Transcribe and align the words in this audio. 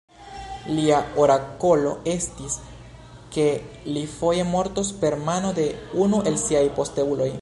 Lia 0.77 1.01
orakolo 1.23 1.91
estis, 2.13 2.55
ke 3.35 3.45
li 3.97 4.05
foje 4.15 4.49
mortos 4.55 4.91
per 5.05 5.19
mano 5.29 5.53
de 5.61 5.67
unu 6.07 6.23
el 6.33 6.41
siaj 6.47 6.65
posteuloj. 6.81 7.29